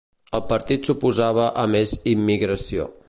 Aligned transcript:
El 0.37 0.41
partit 0.53 0.89
s'oposava 0.89 1.45
a 1.65 1.67
més 1.77 1.93
immigració. 2.15 2.91